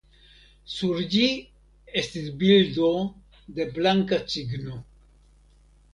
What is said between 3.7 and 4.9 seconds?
blanka cigno.